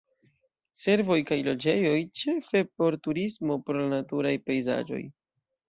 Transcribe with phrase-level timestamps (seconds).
[0.83, 5.03] Servoj kaj loĝejoj ĉefe por turismo pro la naturaj pejzaĝoj.